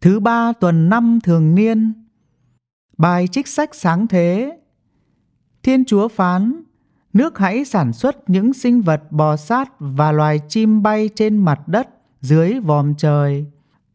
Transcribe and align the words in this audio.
Thứ 0.00 0.20
ba 0.20 0.52
tuần 0.52 0.88
năm 0.88 1.18
thường 1.24 1.54
niên. 1.54 1.92
Bài 2.98 3.28
trích 3.28 3.48
sách 3.48 3.74
sáng 3.74 4.06
thế. 4.06 4.58
Thiên 5.62 5.84
Chúa 5.84 6.08
phán, 6.08 6.62
nước 7.12 7.38
hãy 7.38 7.64
sản 7.64 7.92
xuất 7.92 8.30
những 8.30 8.52
sinh 8.52 8.80
vật 8.80 9.02
bò 9.10 9.36
sát 9.36 9.72
và 9.78 10.12
loài 10.12 10.40
chim 10.48 10.82
bay 10.82 11.08
trên 11.14 11.38
mặt 11.38 11.68
đất 11.68 11.88
dưới 12.20 12.60
vòm 12.60 12.94
trời. 12.94 13.46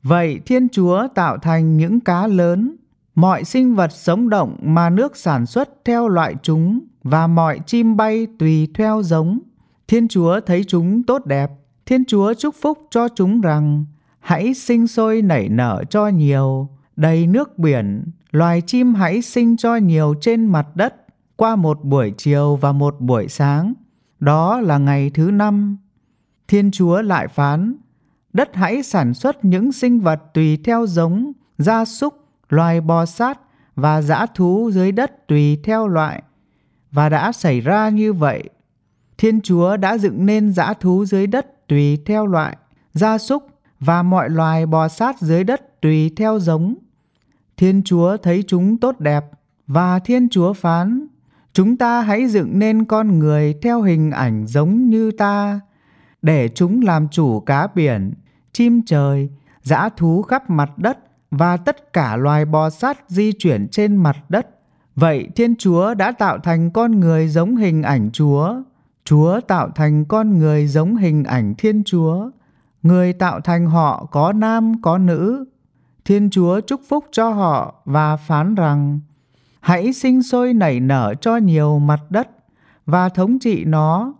Vậy 0.03 0.39
Thiên 0.45 0.69
Chúa 0.69 1.07
tạo 1.15 1.37
thành 1.37 1.77
những 1.77 1.99
cá 1.99 2.27
lớn, 2.27 2.75
mọi 3.15 3.43
sinh 3.43 3.75
vật 3.75 3.91
sống 3.91 4.29
động 4.29 4.57
mà 4.61 4.89
nước 4.89 5.17
sản 5.17 5.45
xuất 5.45 5.69
theo 5.85 6.07
loại 6.07 6.35
chúng 6.43 6.79
và 7.03 7.27
mọi 7.27 7.59
chim 7.65 7.97
bay 7.97 8.27
tùy 8.39 8.67
theo 8.73 9.03
giống. 9.03 9.39
Thiên 9.87 10.07
Chúa 10.07 10.39
thấy 10.39 10.63
chúng 10.63 11.03
tốt 11.03 11.25
đẹp, 11.25 11.51
Thiên 11.85 12.05
Chúa 12.05 12.33
chúc 12.33 12.55
phúc 12.61 12.79
cho 12.91 13.07
chúng 13.15 13.41
rằng 13.41 13.85
hãy 14.25 14.53
sinh 14.53 14.87
sôi 14.87 15.21
nảy 15.21 15.49
nở 15.49 15.83
cho 15.89 16.07
nhiều, 16.07 16.69
đầy 16.95 17.27
nước 17.27 17.57
biển, 17.57 18.03
loài 18.31 18.61
chim 18.61 18.93
hãy 18.93 19.21
sinh 19.21 19.57
cho 19.57 19.75
nhiều 19.75 20.13
trên 20.21 20.45
mặt 20.45 20.67
đất 20.75 20.95
qua 21.35 21.55
một 21.55 21.83
buổi 21.83 22.13
chiều 22.17 22.55
và 22.55 22.71
một 22.71 22.95
buổi 22.99 23.27
sáng. 23.27 23.73
Đó 24.19 24.61
là 24.61 24.77
ngày 24.77 25.09
thứ 25.13 25.31
năm. 25.31 25.77
Thiên 26.47 26.71
Chúa 26.71 27.01
lại 27.01 27.27
phán, 27.27 27.75
đất 28.33 28.55
hãy 28.55 28.83
sản 28.83 29.13
xuất 29.13 29.45
những 29.45 29.71
sinh 29.71 29.99
vật 29.99 30.21
tùy 30.33 30.57
theo 30.63 30.85
giống, 30.87 31.31
gia 31.57 31.85
súc, 31.85 32.13
loài 32.49 32.81
bò 32.81 33.05
sát 33.05 33.39
và 33.75 34.01
dã 34.01 34.25
thú 34.25 34.71
dưới 34.73 34.91
đất 34.91 35.27
tùy 35.27 35.59
theo 35.63 35.87
loại. 35.87 36.23
Và 36.91 37.09
đã 37.09 37.31
xảy 37.31 37.61
ra 37.61 37.89
như 37.89 38.13
vậy. 38.13 38.43
Thiên 39.17 39.41
Chúa 39.41 39.77
đã 39.77 39.97
dựng 39.97 40.25
nên 40.25 40.53
dã 40.53 40.73
thú 40.73 41.05
dưới 41.05 41.27
đất 41.27 41.67
tùy 41.67 41.97
theo 42.05 42.25
loại, 42.25 42.57
gia 42.93 43.17
súc 43.17 43.54
và 43.85 44.03
mọi 44.03 44.29
loài 44.29 44.65
bò 44.65 44.87
sát 44.87 45.21
dưới 45.21 45.43
đất 45.43 45.81
tùy 45.81 46.11
theo 46.17 46.39
giống. 46.39 46.75
Thiên 47.57 47.81
Chúa 47.83 48.17
thấy 48.17 48.43
chúng 48.47 48.77
tốt 48.77 48.99
đẹp 48.99 49.25
và 49.67 49.99
Thiên 49.99 50.29
Chúa 50.29 50.53
phán, 50.53 51.07
chúng 51.53 51.77
ta 51.77 52.01
hãy 52.01 52.27
dựng 52.27 52.59
nên 52.59 52.85
con 52.85 53.19
người 53.19 53.53
theo 53.61 53.81
hình 53.81 54.11
ảnh 54.11 54.45
giống 54.47 54.89
như 54.89 55.11
ta, 55.11 55.59
để 56.21 56.49
chúng 56.55 56.81
làm 56.81 57.07
chủ 57.07 57.39
cá 57.39 57.67
biển, 57.75 58.13
chim 58.53 58.81
trời, 58.85 59.29
dã 59.61 59.89
thú 59.97 60.21
khắp 60.21 60.49
mặt 60.49 60.77
đất 60.77 60.99
và 61.31 61.57
tất 61.57 61.93
cả 61.93 62.15
loài 62.15 62.45
bò 62.45 62.69
sát 62.69 62.97
di 63.07 63.31
chuyển 63.39 63.67
trên 63.67 63.95
mặt 63.95 64.17
đất. 64.29 64.47
Vậy 64.95 65.27
Thiên 65.35 65.55
Chúa 65.55 65.93
đã 65.93 66.11
tạo 66.11 66.39
thành 66.39 66.71
con 66.71 66.99
người 66.99 67.27
giống 67.27 67.55
hình 67.55 67.83
ảnh 67.83 68.09
Chúa. 68.13 68.55
Chúa 69.05 69.39
tạo 69.41 69.69
thành 69.75 70.05
con 70.05 70.39
người 70.39 70.67
giống 70.67 70.95
hình 70.95 71.23
ảnh 71.23 71.55
Thiên 71.57 71.83
Chúa. 71.83 72.29
Người 72.85 73.13
tạo 73.13 73.39
thành 73.41 73.65
họ 73.65 74.05
có 74.11 74.33
nam 74.33 74.81
có 74.81 74.97
nữ. 74.97 75.45
Thiên 76.05 76.29
Chúa 76.29 76.59
chúc 76.59 76.81
phúc 76.87 77.05
cho 77.11 77.29
họ 77.29 77.75
và 77.85 78.17
phán 78.17 78.55
rằng 78.55 78.99
Hãy 79.59 79.93
sinh 79.93 80.23
sôi 80.23 80.53
nảy 80.53 80.79
nở 80.79 81.13
cho 81.21 81.37
nhiều 81.37 81.79
mặt 81.79 81.99
đất 82.09 82.29
và 82.85 83.09
thống 83.09 83.39
trị 83.39 83.65
nó. 83.65 84.13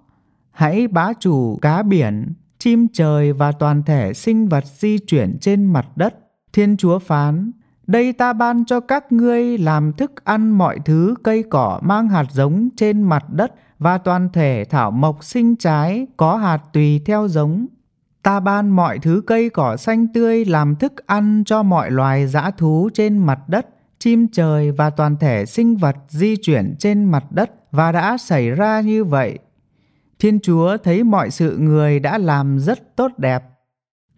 Hãy 0.51 0.87
bá 0.87 1.13
chủ 1.13 1.59
cá 1.61 1.83
biển, 1.83 2.33
chim 2.59 2.87
trời 2.93 3.33
và 3.33 3.51
toàn 3.51 3.83
thể 3.83 4.13
sinh 4.13 4.47
vật 4.49 4.65
di 4.65 4.97
chuyển 4.97 5.37
trên 5.41 5.65
mặt 5.65 5.87
đất. 5.95 6.15
Thiên 6.53 6.77
Chúa 6.77 6.99
phán, 6.99 7.51
đây 7.87 8.13
ta 8.13 8.33
ban 8.33 8.65
cho 8.65 8.79
các 8.79 9.11
ngươi 9.11 9.57
làm 9.57 9.93
thức 9.93 10.11
ăn 10.23 10.51
mọi 10.51 10.79
thứ 10.85 11.15
cây 11.23 11.43
cỏ 11.49 11.79
mang 11.83 12.09
hạt 12.09 12.25
giống 12.31 12.69
trên 12.77 13.01
mặt 13.01 13.25
đất 13.29 13.53
và 13.79 13.97
toàn 13.97 14.29
thể 14.33 14.65
thảo 14.69 14.91
mộc 14.91 15.23
sinh 15.23 15.55
trái 15.55 16.07
có 16.17 16.37
hạt 16.37 16.61
tùy 16.73 17.01
theo 17.05 17.27
giống. 17.27 17.67
Ta 18.25 18.39
ban 18.39 18.69
mọi 18.69 18.99
thứ 18.99 19.21
cây 19.27 19.49
cỏ 19.49 19.77
xanh 19.77 20.07
tươi 20.07 20.45
làm 20.45 20.75
thức 20.75 20.93
ăn 21.07 21.43
cho 21.45 21.63
mọi 21.63 21.91
loài 21.91 22.27
dã 22.27 22.51
thú 22.57 22.89
trên 22.93 23.17
mặt 23.17 23.39
đất, 23.47 23.67
chim 23.99 24.27
trời 24.31 24.71
và 24.71 24.89
toàn 24.89 25.17
thể 25.17 25.45
sinh 25.45 25.77
vật 25.77 25.95
di 26.07 26.35
chuyển 26.41 26.75
trên 26.79 27.03
mặt 27.03 27.23
đất 27.31 27.51
và 27.71 27.91
đã 27.91 28.17
xảy 28.17 28.49
ra 28.49 28.81
như 28.81 29.03
vậy. 29.03 29.39
Thiên 30.19 30.39
Chúa 30.39 30.77
thấy 30.77 31.03
mọi 31.03 31.31
sự 31.31 31.57
người 31.57 31.99
đã 31.99 32.17
làm 32.17 32.59
rất 32.59 32.95
tốt 32.95 33.11
đẹp. 33.17 33.43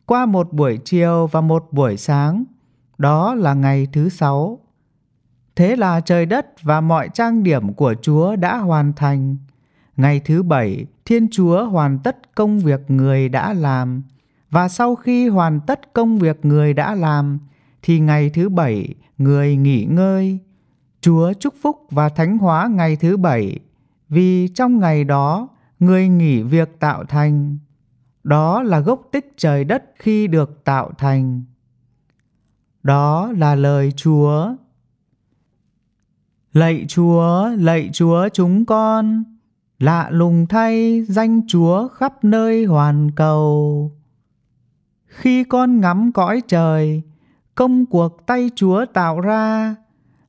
Qua 0.06 0.26
một 0.26 0.54
buổi 0.54 0.80
chiều 0.86 1.28
và 1.28 1.42
một 1.42 1.68
buổi 1.72 1.98
sáng, 1.98 2.44
đó 2.98 3.36
là 3.36 3.54
ngày 3.54 3.88
thứ 3.94 4.10
sáu. 4.10 4.60
Thế 5.56 5.76
là 5.76 6.00
trời 6.00 6.26
đất 6.26 6.48
và 6.62 6.82
mọi 6.82 7.10
trang 7.14 7.44
điểm 7.44 7.74
của 7.74 7.96
Chúa 8.02 8.36
đã 8.36 8.58
hoàn 8.58 8.94
thành. 8.94 9.38
Ngày 9.98 10.22
thứ 10.26 10.44
bảy, 10.44 10.86
Thiên 11.06 11.28
Chúa 11.32 11.66
hoàn 11.66 12.00
tất 12.00 12.36
công 12.36 12.60
việc 12.60 12.82
người 12.88 13.30
đã 13.30 13.54
làm. 13.54 14.04
Và 14.50 14.68
sau 14.68 14.96
khi 14.96 15.28
hoàn 15.28 15.60
tất 15.60 15.94
công 15.94 16.20
việc 16.20 16.46
người 16.46 16.74
đã 16.74 16.96
làm, 16.96 17.40
thì 17.82 18.00
ngày 18.00 18.30
thứ 18.30 18.50
bảy 18.50 18.96
người 19.18 19.56
nghỉ 19.56 19.86
ngơi. 19.86 20.40
Chúa 21.02 21.34
chúc 21.34 21.54
phúc 21.62 21.88
và 21.92 22.10
thánh 22.10 22.38
hóa 22.38 22.68
ngày 22.68 22.96
thứ 22.96 23.18
bảy, 23.18 23.60
vì 24.10 24.48
trong 24.48 24.80
ngày 24.80 25.04
đó 25.04 25.48
người 25.80 26.08
nghỉ 26.08 26.42
việc 26.42 26.80
tạo 26.80 27.04
thành. 27.06 27.58
Đó 28.24 28.64
là 28.64 28.80
gốc 28.80 29.02
tích 29.12 29.34
trời 29.38 29.64
đất 29.64 29.84
khi 29.96 30.28
được 30.28 30.64
tạo 30.64 30.92
thành. 30.98 31.44
Đó 32.84 33.32
là 33.38 33.56
lời 33.56 33.94
Chúa. 33.96 34.56
Lạy 36.54 36.86
Chúa, 36.88 37.50
lạy 37.58 37.90
Chúa 37.94 38.30
chúng 38.34 38.66
con, 38.66 39.24
lạ 39.80 40.10
lùng 40.12 40.46
thay 40.48 41.04
danh 41.08 41.42
Chúa 41.48 41.88
khắp 41.88 42.24
nơi 42.24 42.66
hoàn 42.66 43.12
cầu. 43.12 43.92
Khi 45.06 45.44
con 45.44 45.82
ngắm 45.82 46.12
cõi 46.12 46.42
trời, 46.48 47.02
công 47.56 47.86
cuộc 47.86 48.26
tay 48.28 48.50
Chúa 48.56 48.86
tạo 48.94 49.22
ra, 49.22 49.76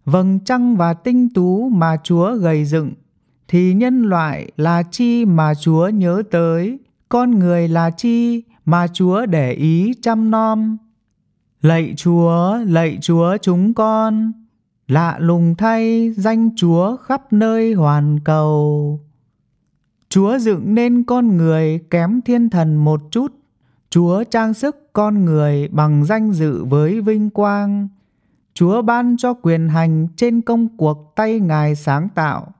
vầng 0.04 0.38
trăng 0.44 0.76
và 0.76 0.94
tinh 0.94 1.28
tú 1.34 1.68
mà 1.68 1.96
Chúa 2.04 2.34
gầy 2.34 2.64
dựng, 2.64 2.92
thì 3.48 3.74
nhân 3.74 4.02
loại 4.02 4.52
là 4.56 4.82
chi 4.82 5.24
mà 5.24 5.54
Chúa 5.54 5.88
nhớ 5.88 6.22
tới, 6.30 6.78
con 7.08 7.38
người 7.38 7.68
là 7.68 7.90
chi 7.90 8.42
mà 8.64 8.86
Chúa 8.86 9.26
để 9.26 9.52
ý 9.52 9.92
chăm 10.02 10.30
nom. 10.30 10.76
Lạy 11.62 11.94
Chúa, 11.96 12.58
lạy 12.66 12.98
Chúa 13.00 13.36
chúng 13.42 13.74
con, 13.74 14.32
lạ 14.88 15.18
lùng 15.18 15.54
thay 15.54 16.10
danh 16.16 16.50
Chúa 16.56 16.96
khắp 16.96 17.32
nơi 17.32 17.72
hoàn 17.72 18.20
cầu. 18.20 19.00
Chúa 20.08 20.38
dựng 20.38 20.74
nên 20.74 21.02
con 21.04 21.36
người 21.36 21.80
kém 21.90 22.20
thiên 22.22 22.50
thần 22.50 22.76
một 22.76 23.00
chút, 23.10 23.32
Chúa 23.90 24.24
trang 24.24 24.54
sức 24.54 24.92
con 24.92 25.24
người 25.24 25.68
bằng 25.68 26.04
danh 26.04 26.32
dự 26.32 26.64
với 26.64 27.00
vinh 27.00 27.30
quang. 27.30 27.88
Chúa 28.54 28.82
ban 28.82 29.16
cho 29.16 29.34
quyền 29.34 29.68
hành 29.68 30.08
trên 30.16 30.40
công 30.40 30.76
cuộc 30.76 31.12
tay 31.16 31.40
Ngài 31.40 31.74
sáng 31.74 32.08
tạo. 32.14 32.52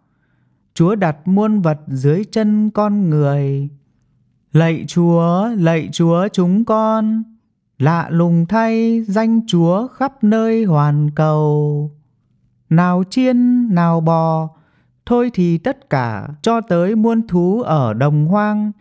Chúa 0.75 0.95
đặt 0.95 1.17
muôn 1.25 1.61
vật 1.61 1.79
dưới 1.87 2.25
chân 2.25 2.71
con 2.71 3.11
người. 3.11 3.69
Lạy 4.53 4.85
Chúa, 4.89 5.49
lạy 5.57 5.89
Chúa 5.93 6.29
chúng 6.33 6.65
con, 6.65 7.23
lạ 7.79 8.09
lùng 8.11 8.47
thay 8.47 9.05
danh 9.09 9.41
Chúa 9.47 9.89
khắp 9.89 10.25
nơi 10.25 10.65
hoàn 10.65 11.11
cầu. 11.11 11.91
Nào 12.71 13.05
chiên, 13.11 13.69
nào 13.75 14.01
bò, 14.01 14.49
thôi 15.09 15.31
thì 15.35 15.59
tất 15.59 15.91
cả 15.91 16.29
cho 16.43 16.61
tới 16.61 16.97
muôn 16.97 17.27
thú 17.27 17.63
ở 17.63 17.95
đồng 17.95 18.27
hoang, 18.27 18.73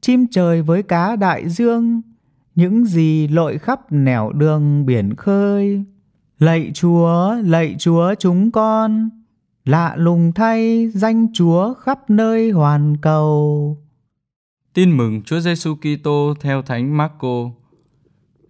chim 0.00 0.26
trời 0.30 0.62
với 0.62 0.82
cá 0.82 1.16
đại 1.16 1.48
dương, 1.48 2.00
những 2.54 2.84
gì 2.84 3.28
lội 3.28 3.58
khắp 3.58 3.92
nẻo 3.92 4.32
đường 4.32 4.86
biển 4.86 5.14
khơi. 5.16 5.84
Lạy 6.38 6.70
Chúa, 6.74 7.34
lạy 7.44 7.76
Chúa 7.78 8.14
chúng 8.18 8.50
con, 8.50 9.10
lạ 9.64 9.94
lùng 9.96 10.32
thay 10.32 10.88
danh 10.94 11.26
Chúa 11.32 11.74
khắp 11.74 12.10
nơi 12.10 12.50
hoàn 12.50 12.96
cầu. 12.96 13.78
Tin 14.74 14.96
mừng 14.96 15.22
Chúa 15.22 15.40
Giêsu 15.40 15.74
Kitô 15.74 16.34
theo 16.40 16.62
Thánh 16.62 16.96
Marco. 16.96 17.50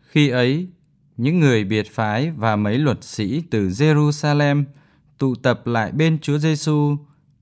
Khi 0.01 0.29
ấy, 0.29 0.69
những 1.17 1.41
người 1.41 1.65
biệt 1.65 1.91
phái 1.91 2.31
và 2.31 2.57
mấy 2.57 2.79
luật 2.79 3.05
sĩ 3.05 3.43
từ 3.51 3.69
Jerusalem 3.69 4.65
tụ 5.19 5.35
tập 5.35 5.67
lại 5.67 5.93
bên 5.93 6.19
Chúa 6.19 6.39
Giêsu 6.39 6.97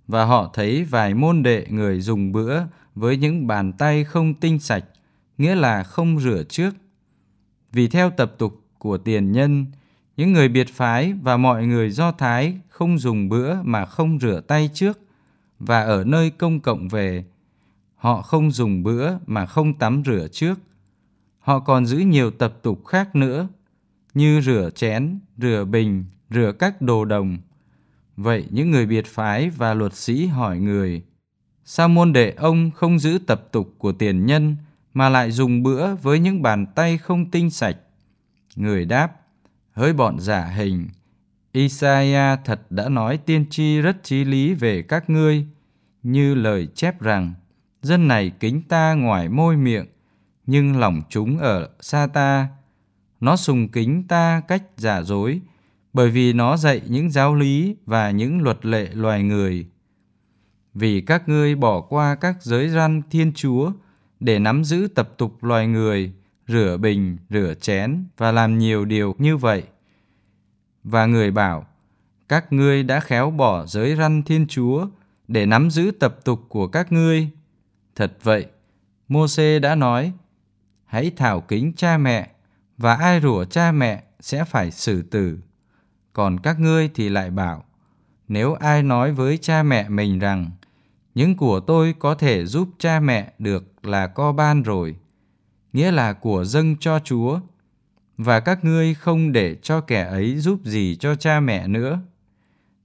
và 0.09 0.25
họ 0.25 0.51
thấy 0.55 0.85
vài 0.85 1.15
môn 1.15 1.43
đệ 1.43 1.67
người 1.71 2.01
dùng 2.01 2.33
bữa 2.33 2.61
với 2.95 3.17
những 3.17 3.47
bàn 3.47 3.73
tay 3.73 4.05
không 4.05 4.35
tinh 4.35 4.59
sạch, 4.59 4.85
nghĩa 5.39 5.55
là 5.55 5.83
không 5.83 6.21
rửa 6.21 6.43
trước. 6.49 6.75
Vì 7.73 7.89
theo 7.89 8.11
tập 8.11 8.35
tục 8.39 8.61
của 8.79 8.99
tiền 8.99 9.33
nhân, 9.33 9.67
những 10.17 10.33
người 10.33 10.49
biệt 10.49 10.69
phái 10.69 11.13
và 11.13 11.37
mọi 11.37 11.67
người 11.67 11.91
Do 11.91 12.13
Thái 12.13 12.59
không 12.69 12.99
dùng 12.99 13.29
bữa 13.29 13.63
mà 13.63 13.85
không 13.85 14.19
rửa 14.21 14.41
tay 14.49 14.71
trước 14.75 15.01
và 15.59 15.83
ở 15.83 16.05
nơi 16.05 16.31
công 16.31 16.61
cộng 16.61 16.89
về, 16.89 17.25
họ 17.97 18.23
không 18.23 18.51
dùng 18.51 18.83
bữa 18.83 19.13
mà 19.27 19.47
không 19.47 19.75
tắm 19.75 20.03
rửa 20.07 20.29
trước. 20.33 20.59
Họ 21.39 21.59
còn 21.59 21.87
giữ 21.87 21.99
nhiều 21.99 22.31
tập 22.31 22.59
tục 22.63 22.87
khác 22.87 23.17
nữa, 23.17 23.49
như 24.15 24.41
rửa 24.41 24.71
chén, 24.75 25.19
rửa 25.39 25.65
bình, 25.65 26.05
rửa 26.31 26.53
các 26.59 26.83
đồ 26.83 27.05
đồng. 27.05 27.39
Vậy 28.17 28.47
những 28.51 28.71
người 28.71 28.87
biệt 28.87 29.07
phái 29.07 29.51
và 29.51 29.75
luật 29.75 29.95
sĩ 29.95 30.27
hỏi 30.27 30.59
người, 30.59 31.03
sao 31.65 31.89
môn 31.89 32.13
đệ 32.13 32.31
ông 32.31 32.71
không 32.71 32.99
giữ 32.99 33.19
tập 33.27 33.49
tục 33.53 33.75
của 33.79 33.93
tiền 33.93 34.27
nhân 34.27 34.57
mà 34.95 35.09
lại 35.09 35.31
dùng 35.31 35.63
bữa 35.63 35.95
với 35.95 36.19
những 36.19 36.43
bàn 36.43 36.67
tay 36.75 36.99
không 36.99 37.31
tinh 37.31 37.51
sạch? 37.51 37.77
Người 38.57 38.85
đáp, 38.85 39.23
Hỡi 39.73 39.93
bọn 39.93 40.21
giả 40.21 40.45
hình, 40.45 40.89
Isaiah 41.53 42.41
thật 42.45 42.61
đã 42.71 42.89
nói 42.89 43.17
tiên 43.17 43.47
tri 43.51 43.81
rất 43.81 43.97
chí 44.03 44.25
lý 44.25 44.55
về 44.55 44.83
các 44.83 45.11
ngươi, 45.11 45.47
như 46.03 46.35
lời 46.35 46.69
chép 46.75 47.01
rằng, 47.01 47.33
dân 47.83 48.09
này 48.09 48.33
kính 48.41 48.63
ta 48.69 48.95
ngoài 48.95 49.29
môi 49.29 49.57
miệng, 49.57 49.87
nhưng 50.47 50.81
lòng 50.81 51.03
chúng 51.09 51.39
ở 51.39 51.69
xa 51.81 52.07
ta. 52.07 52.49
Nó 53.21 53.37
sùng 53.37 53.69
kính 53.69 54.05
ta 54.09 54.43
cách 54.49 54.63
giả 54.77 55.03
dối, 55.03 55.41
bởi 55.93 56.11
vì 56.11 56.33
nó 56.33 56.57
dạy 56.57 56.83
những 56.89 57.11
giáo 57.11 57.35
lý 57.35 57.77
và 57.87 58.11
những 58.11 58.43
luật 58.43 58.67
lệ 58.67 58.89
loài 58.93 59.23
người. 59.23 59.67
Vì 60.75 61.01
các 61.01 61.29
ngươi 61.29 61.55
bỏ 61.55 61.81
qua 61.81 62.15
các 62.15 62.43
giới 62.43 62.69
răn 62.69 63.03
Thiên 63.11 63.33
Chúa 63.33 63.73
để 64.21 64.39
nắm 64.39 64.65
giữ 64.65 64.89
tập 64.95 65.15
tục 65.19 65.45
loài 65.45 65.67
người, 65.67 66.13
rửa 66.49 66.77
bình, 66.81 67.17
rửa 67.31 67.55
chén 67.61 68.05
và 68.17 68.33
làm 68.33 68.59
nhiều 68.59 68.85
điều 68.85 69.15
như 69.19 69.37
vậy. 69.37 69.63
Và 70.85 71.07
người 71.07 71.31
bảo, 71.31 71.67
các 72.29 72.53
ngươi 72.53 72.83
đã 72.83 73.01
khéo 73.01 73.31
bỏ 73.31 73.67
giới 73.67 73.97
răn 73.97 74.23
Thiên 74.23 74.47
Chúa 74.47 74.87
để 75.29 75.47
nắm 75.47 75.71
giữ 75.71 75.93
tập 76.01 76.19
tục 76.25 76.41
của 76.49 76.69
các 76.69 76.93
ngươi. 76.93 77.29
Thật 77.95 78.13
vậy, 78.23 78.47
Môse 79.09 79.59
đã 79.59 79.75
nói, 79.75 80.13
hãy 80.85 81.11
thảo 81.17 81.41
kính 81.41 81.73
cha 81.77 81.99
mẹ 81.99 82.31
và 82.79 82.95
ai 82.95 83.21
rủa 83.21 83.45
cha 83.45 83.73
mẹ 83.73 84.03
sẽ 84.21 84.45
phải 84.45 84.71
xử 84.71 85.03
tử. 85.03 85.39
Còn 86.13 86.41
các 86.41 86.61
ngươi 86.61 86.91
thì 86.95 87.09
lại 87.09 87.31
bảo, 87.31 87.65
nếu 88.29 88.55
ai 88.55 88.83
nói 88.83 89.13
với 89.13 89.39
cha 89.39 89.63
mẹ 89.63 89.89
mình 89.89 90.19
rằng, 90.19 90.51
những 91.15 91.37
của 91.37 91.61
tôi 91.61 91.95
có 91.99 92.15
thể 92.15 92.47
giúp 92.47 92.69
cha 92.79 93.01
mẹ 93.01 93.33
được 93.39 93.87
là 93.87 94.07
co 94.07 94.33
ban 94.33 94.63
rồi, 94.63 94.97
nghĩa 95.73 95.91
là 95.91 96.13
của 96.13 96.45
dâng 96.45 96.77
cho 96.81 96.99
Chúa, 96.99 97.41
và 98.19 98.41
các 98.41 98.65
ngươi 98.65 98.95
không 98.95 99.33
để 99.33 99.57
cho 99.63 99.81
kẻ 99.81 100.03
ấy 100.03 100.37
giúp 100.37 100.61
gì 100.65 100.97
cho 101.01 101.15
cha 101.15 101.41
mẹ 101.41 101.69
nữa. 101.69 102.01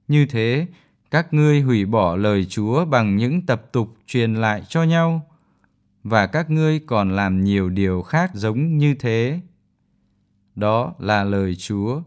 Như 0.07 0.25
thế, 0.25 0.67
các 1.11 1.33
ngươi 1.33 1.61
hủy 1.61 1.85
bỏ 1.85 2.15
lời 2.15 2.45
Chúa 2.45 2.85
bằng 2.85 3.17
những 3.17 3.45
tập 3.45 3.65
tục 3.71 3.95
truyền 4.07 4.35
lại 4.35 4.63
cho 4.69 4.83
nhau, 4.83 5.27
và 6.03 6.27
các 6.27 6.49
ngươi 6.49 6.79
còn 6.79 7.15
làm 7.15 7.43
nhiều 7.43 7.69
điều 7.69 8.01
khác 8.01 8.31
giống 8.33 8.77
như 8.77 8.95
thế. 8.99 9.39
Đó 10.55 10.93
là 10.99 11.23
lời 11.23 11.55
Chúa. 11.55 12.01